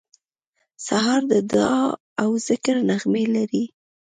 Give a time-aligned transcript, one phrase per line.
[0.85, 1.83] سهار د دعا
[2.21, 3.63] او ذکر نغمې لري.